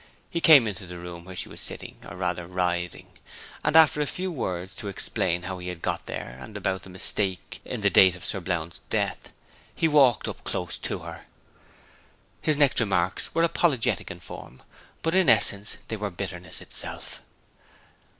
[0.31, 3.19] He came into the room where she was sitting, or rather writhing,
[3.63, 6.89] and after a few words to explain how he had got there and about the
[6.89, 9.29] mistake in the date of Sir Blount's death,
[9.75, 11.27] he walked up close to her.
[12.41, 14.63] His next remarks were apologetic in form,
[15.03, 17.21] but in essence they were bitterness itself.